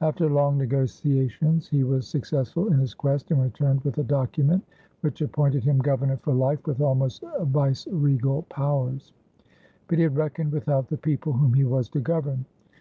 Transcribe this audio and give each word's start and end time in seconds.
After 0.00 0.28
long 0.28 0.58
negotiations 0.58 1.68
he 1.68 1.84
was 1.84 2.04
successful 2.08 2.66
in 2.72 2.80
his 2.80 2.94
quest 2.94 3.30
and 3.30 3.40
returned 3.40 3.80
with 3.82 3.96
a 3.98 4.02
document 4.02 4.64
which 5.02 5.22
appointed 5.22 5.62
him 5.62 5.78
governor 5.78 6.16
for 6.16 6.32
life 6.34 6.66
with 6.66 6.80
almost 6.80 7.22
viceregal 7.42 8.42
powers. 8.48 9.12
But 9.86 9.98
he 9.98 10.02
had 10.02 10.16
reckoned 10.16 10.50
without 10.50 10.88
the 10.88 10.98
people 10.98 11.32
whom 11.34 11.54
he 11.54 11.62
was 11.62 11.88
to 11.90 12.00
govern. 12.00 12.44